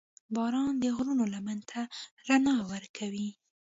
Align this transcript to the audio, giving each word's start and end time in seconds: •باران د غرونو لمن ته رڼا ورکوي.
•باران 0.35 0.73
د 0.79 0.85
غرونو 0.95 1.23
لمن 1.33 1.59
ته 1.69 1.81
رڼا 2.27 2.55
ورکوي. 2.71 3.29